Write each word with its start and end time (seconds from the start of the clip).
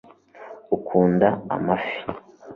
ukunda 0.75 1.27
amafi 1.55 1.99